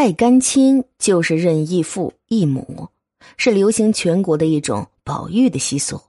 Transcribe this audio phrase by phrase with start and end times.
[0.00, 2.88] 拜干亲就是认异父异母，
[3.36, 6.00] 是流行全国的一种保育的习俗。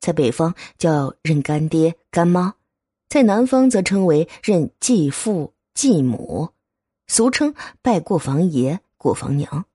[0.00, 2.54] 在北方叫认干爹干妈，
[3.10, 6.48] 在南方则称为认继父继母，
[7.06, 9.66] 俗称拜过房爷过房娘。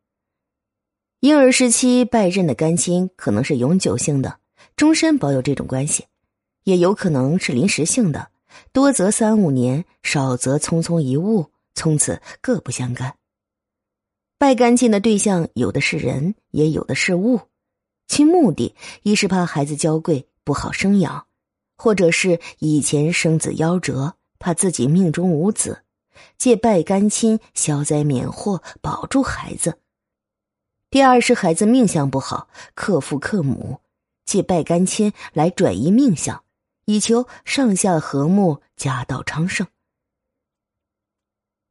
[1.20, 4.40] 婴儿时期拜认的干亲可能是永久性的，
[4.76, 6.06] 终身保有这种关系，
[6.64, 8.30] 也有可能是临时性的，
[8.74, 11.52] 多则三五年，少则匆匆一物。
[11.76, 13.16] 从此各不相干。
[14.40, 17.42] 拜干亲的对象有的是人，也有的是物，
[18.08, 21.26] 其目的一是怕孩子娇贵不好生养，
[21.76, 25.84] 或者是以前生子夭折，怕自己命中无子，
[26.38, 29.80] 借拜干亲消灾免祸，保住孩子。
[30.92, 33.80] 第二是孩子命相不好，克父克母，
[34.24, 36.44] 借拜干亲来转移命相，
[36.86, 39.66] 以求上下和睦，家道昌盛。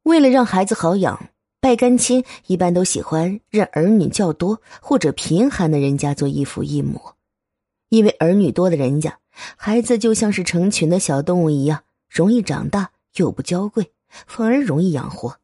[0.03, 1.29] 为了让孩子好养，
[1.67, 7.01] 拜干亲一般都喜欢认儿女较多或者贫寒的人家做义父义母，
[7.89, 9.19] 因为儿女多的人家，
[9.57, 15.39] 孩子就像是成群的小动物一样，容易长大又不娇贵，反而容易养活。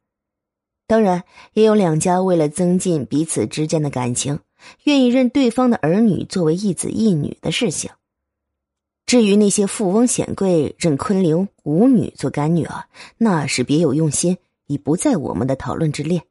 [0.88, 1.26] 当然，
[1.56, 4.40] 也有两家为了增进彼此之间的感情，
[4.86, 7.92] 愿意认对方的儿女作为一子一女的事情。
[9.06, 12.86] 至于那些富翁显贵认昆凌五女做干女儿，
[13.18, 14.38] 那是别有用心。
[14.68, 16.24] 已不在我们的讨论之列。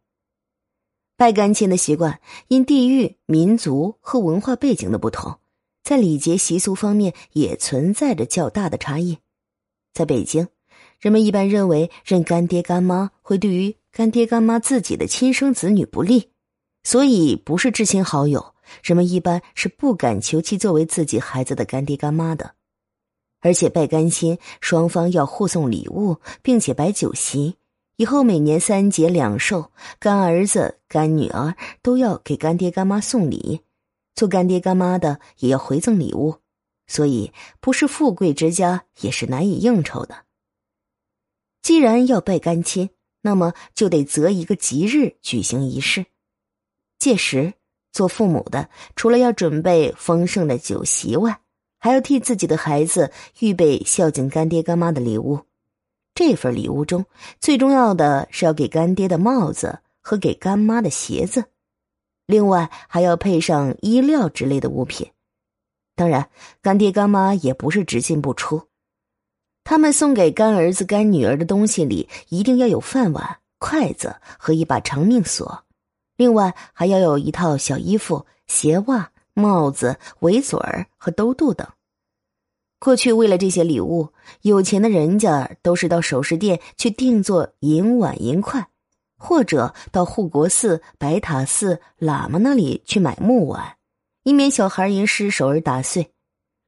[1.16, 5.38] 拜干亲的习惯因地域、民族和文化背景的不同，
[5.84, 9.18] 在礼节习俗方面也存在着较大的差异。
[9.92, 10.48] 在北京，
[10.98, 16.30] 人们一般认为认干爹干妈会对于干爹干妈自己的亲生子女不利，
[16.82, 22.54] 所以不是至亲好友，人们一般是不敢求其作为自己孩子的干爹干妈的。
[23.40, 27.56] 而且拜干亲，双方要互送礼物，并且摆酒席。
[27.96, 33.60] 以后每年三节两寿，干儿子、干女儿都要给干爹干妈送礼，
[34.14, 36.36] 做干爹干妈的也要回赠礼物，
[36.86, 40.24] 所以不是富贵之家也是难以应酬的。
[41.60, 46.06] 既然要拜干亲，那么就得择一个吉日举行仪式。
[46.98, 47.52] 届时，
[47.92, 51.40] 做父母的除了要准备丰盛的酒席外，
[51.78, 55.40] 还要替自己的孩子预备孝敬干爹干妈的礼物。
[56.14, 57.06] 这份礼物中
[57.40, 61.44] 最重要的是要给干爹的帽子和给干妈的鞋子，
[62.26, 65.10] 另外还要配上衣料之类的物品。
[65.94, 66.28] 当然，
[66.60, 68.68] 干爹干妈也不是只进不出，
[69.64, 75.64] 他们送给干儿子干女儿的东西里一定要有饭碗、筷子和一把长命锁，
[76.16, 81.66] 另外还要有一套小衣服、鞋袜、帽子、围嘴儿和兜肚等。
[82.82, 84.08] 过去为了这些礼物，
[84.40, 88.66] 有钱的人家都是到首饰店去定做银碗银筷，
[89.16, 93.76] 或者到护国寺、白塔寺喇嘛那里去买木碗，
[94.24, 96.10] 以免小孩因失手而打碎。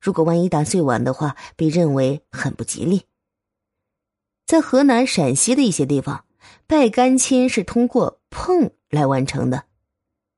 [0.01, 3.03] 如果万一打碎碗的话，被认为很不吉利。
[4.47, 6.27] 在河南、陕西的一些地方，
[6.69, 9.65] 拜干亲是通过碰来完成的。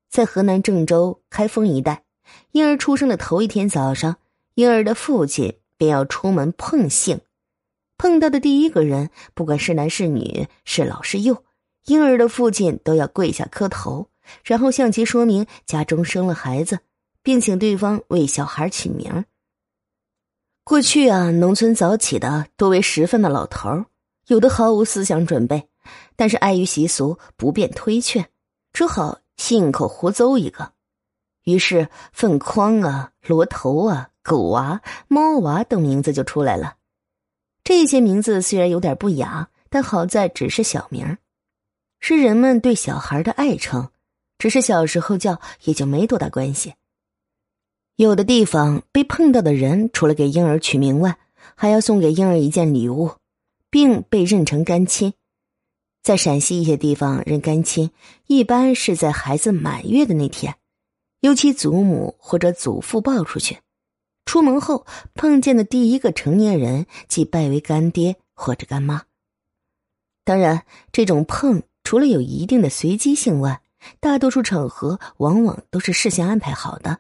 [0.09, 2.05] 在河南郑州、开封一带，
[2.53, 4.17] 婴儿出生的头一天早上，
[4.55, 5.59] 婴儿的父亲。
[5.77, 7.21] 便要出门碰幸，
[7.99, 11.45] 碰到的第一个人，不管是男是女，是老是幼，
[11.87, 14.09] 婴儿的父亲都要跪下磕头，
[14.45, 16.81] 然后向其说明家中生了孩子，
[17.23, 19.25] 并请对方为小孩起名。
[20.65, 23.85] 过去啊，农村早起的多为十分的老头
[24.27, 25.69] 有的毫无思想准备，
[26.17, 28.29] 但是碍于习俗不便推劝，
[28.73, 30.73] 只好信口胡诌一个，
[31.45, 34.11] 于是粪筐啊，罗头啊。
[34.27, 36.75] 狗娃、猫娃等名字就出来了。
[37.63, 41.17] 这些名字虽然有点不雅，但好在只是小名
[42.01, 43.91] 是人们对小孩的爱称，
[44.37, 46.75] 只是小时候叫也就没多大关系。
[47.95, 51.19] 有的地方被碰到的人，除了给婴儿取名外，
[51.55, 53.13] 还要送给婴儿一件礼物，
[53.71, 55.15] 并被认成干亲。
[56.03, 57.93] 在陕西一些地方认干亲，
[58.27, 60.57] 一般是在孩子满月的那天，
[61.21, 63.59] 由其祖母或者祖父抱出去。
[64.27, 64.85] 出门后
[65.15, 69.05] 碰见的第一个成年人，即拜为干爹或者干妈。
[70.25, 73.63] 当然，这种碰除了有一定的随机性外，
[74.01, 76.99] 大多数场合往往都是事先安排好的。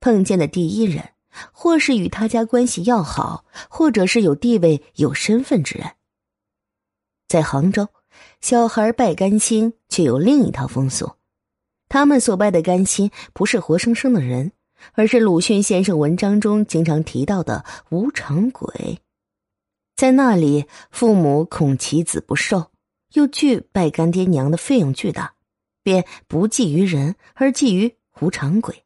[0.00, 1.12] 碰见的第一人，
[1.50, 5.92] 或是与他家关系要好，或者是有地位、有身份之人。
[7.26, 7.88] 在杭州，
[8.42, 11.14] 小孩拜干亲却有另一套风俗，
[11.88, 14.52] 他们所拜的干亲不是活生生的人。
[14.92, 18.98] 而是鲁迅先生文章中经常提到的无常鬼，
[19.96, 22.70] 在那里，父母恐其子不寿，
[23.14, 25.34] 又惧拜干爹娘的费用巨大，
[25.82, 28.84] 便不祭于人，而祭于无常鬼，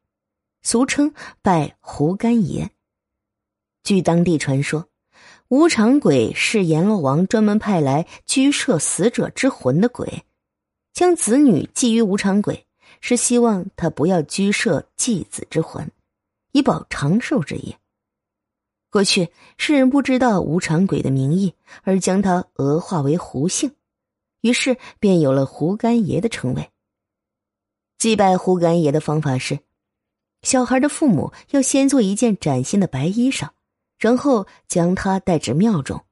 [0.62, 1.12] 俗称
[1.42, 2.70] 拜胡干爷。
[3.82, 4.88] 据当地传说，
[5.48, 10.24] 无常鬼是阎罗王专门派来居摄死者之魂的鬼，
[10.92, 12.66] 将子女寄于无常鬼，
[13.00, 15.90] 是希望他不要居摄继子之魂，
[16.52, 17.78] 以保长寿之业。
[18.90, 23.74] 过去世人不知道无常鬼的名义，而将他讹化为胡姓，
[24.40, 26.70] 于是便有了胡干爷的称谓。
[27.98, 29.58] 祭拜胡干爷的方法是，
[30.42, 33.50] 小孩的父母要先做一件崭新的白衣裳。
[33.98, 36.04] 然后将他带至庙中，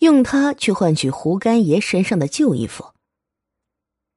[0.00, 2.92] 用它去换取胡干爷身上的旧衣服，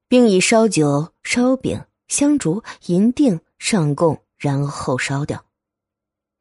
[0.08, 5.44] 并以烧酒、烧饼、香烛、银锭上供，然后烧掉。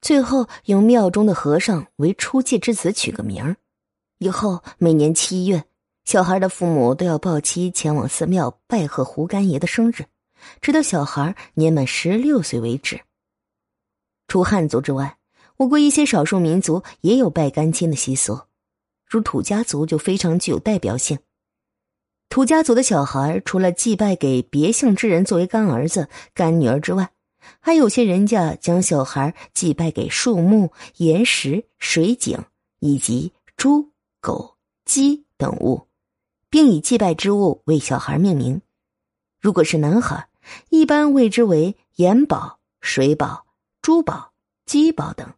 [0.02, 3.56] 最后用庙中的和尚为出界之子取个名儿。
[4.20, 5.64] 以后每年七月，
[6.06, 10.06] 小孩的父母都要抱妻前往寺庙拜贺胡干爷的生日，
[10.62, 13.02] 直到小孩年满十六岁为止。
[14.28, 15.18] 除汉族之外。
[15.58, 18.42] 我国一些少数民族也有拜干亲的习俗，
[19.08, 21.20] 如土家族就非常具有代表性。
[22.34, 27.12] 土家族的小孩除了祭拜给别姓之人作为干儿子、干女儿之外，
[27.60, 32.44] 还有些人家将小孩祭拜给树木、岩石、水井
[32.80, 35.86] 以及猪、狗、鸡等物，
[36.50, 38.60] 并以祭拜之物为小孩命名。
[39.40, 40.28] 如果是男孩，
[40.72, 43.46] 一般谓之为岩宝、水宝、
[43.80, 44.32] 珠宝、
[44.66, 45.32] 鸡宝等。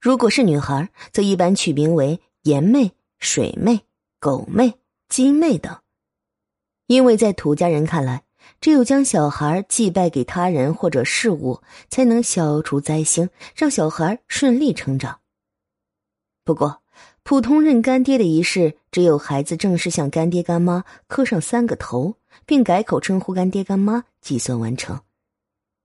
[0.00, 3.80] 如果是女孩，则一般取名为岩妹、水妹、
[4.20, 4.74] 狗妹、
[5.08, 5.76] 鸡妹等，
[6.88, 8.24] 因为在土家人看来，
[8.62, 15.20] 只有将小孩祭拜给他人或者事物，才能消除灾星，让小孩顺利成长。
[16.44, 16.80] 不过，
[17.22, 22.14] 普通认干爹的仪式，只有孩子正式向干爹干妈磕上三个头，
[22.46, 24.98] 并改口称呼干爹干妈，计算完成。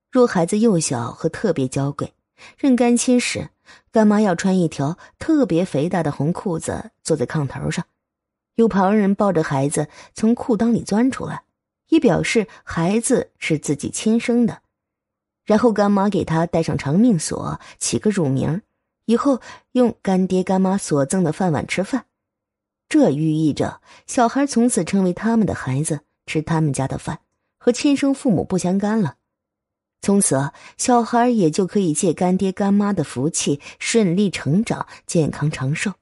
[0.10, 2.14] 若孩子幼小和特别娇贵，
[2.58, 3.50] 认干亲时。
[3.92, 7.86] 干妈要穿一条特别肥大的红裤子，坐在炕头上，
[8.56, 11.44] 有旁人抱着孩子从裤裆里钻出来，
[11.90, 14.62] 以表示孩子是自己亲生的。
[15.46, 18.62] 然后干妈给他戴上长命锁，起个乳名，
[19.06, 19.42] 以后
[19.74, 22.06] 用干爹干妈所赠的饭碗吃饭，
[22.88, 27.20] 这寓意着小孩从此成为他们的孩子，吃他们家的饭，
[27.58, 29.16] 和亲生父母不相干了。
[30.02, 35.94] 从此，小孩也就可以借干爹干妈的福气，顺利成长，健康长寿。